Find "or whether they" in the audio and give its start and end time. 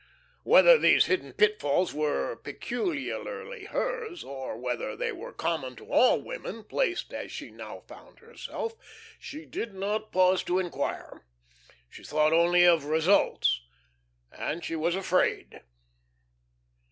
4.23-5.11